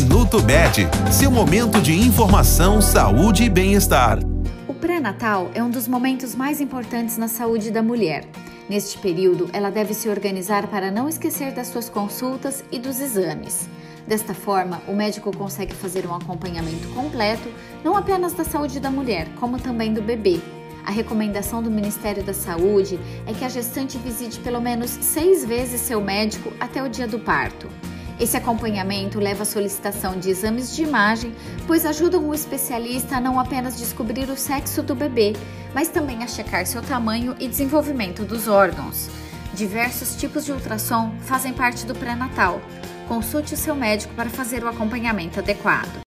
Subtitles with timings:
[0.00, 4.18] Minuto Med, seu momento de informação, saúde e bem-estar.
[4.66, 8.24] O pré-natal é um dos momentos mais importantes na saúde da mulher.
[8.66, 13.68] Neste período, ela deve se organizar para não esquecer das suas consultas e dos exames.
[14.08, 17.50] Desta forma, o médico consegue fazer um acompanhamento completo,
[17.84, 20.40] não apenas da saúde da mulher, como também do bebê.
[20.86, 25.82] A recomendação do Ministério da Saúde é que a gestante visite pelo menos seis vezes
[25.82, 27.68] seu médico até o dia do parto.
[28.20, 31.34] Esse acompanhamento leva à solicitação de exames de imagem,
[31.66, 35.32] pois ajudam o especialista a não apenas descobrir o sexo do bebê,
[35.74, 39.08] mas também a checar seu tamanho e desenvolvimento dos órgãos.
[39.54, 42.60] Diversos tipos de ultrassom fazem parte do pré-natal.
[43.08, 46.09] Consulte o seu médico para fazer o acompanhamento adequado.